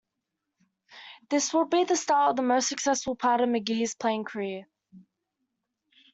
[1.29, 4.65] This would be the start of the most successful part of McGhee's playing career.